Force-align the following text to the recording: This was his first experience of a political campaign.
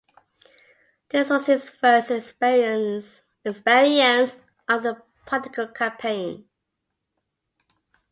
This 1.09 1.29
was 1.29 1.45
his 1.45 1.69
first 1.69 2.09
experience 2.09 3.21
of 3.45 3.63
a 3.67 5.03
political 5.27 5.67
campaign. 5.67 6.45